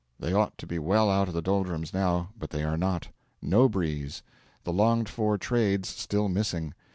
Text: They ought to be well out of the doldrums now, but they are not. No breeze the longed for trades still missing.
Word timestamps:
They 0.19 0.33
ought 0.33 0.57
to 0.57 0.65
be 0.65 0.79
well 0.79 1.11
out 1.11 1.27
of 1.27 1.35
the 1.35 1.43
doldrums 1.43 1.93
now, 1.93 2.29
but 2.35 2.49
they 2.49 2.63
are 2.63 2.75
not. 2.75 3.09
No 3.39 3.69
breeze 3.69 4.23
the 4.63 4.73
longed 4.73 5.07
for 5.09 5.37
trades 5.37 5.89
still 5.89 6.27
missing. 6.27 6.73